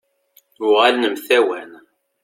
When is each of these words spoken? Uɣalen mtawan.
Uɣalen 0.67 1.05
mtawan. 1.13 1.71